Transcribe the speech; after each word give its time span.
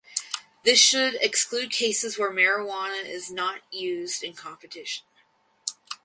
This 0.65 0.79
should 0.79 1.13
exclude 1.21 1.69
cases 1.69 2.17
where 2.17 2.31
marijuana 2.31 3.05
is 3.05 3.29
not 3.29 3.59
used 3.71 4.23
in 4.23 4.33
competition. 4.33 5.05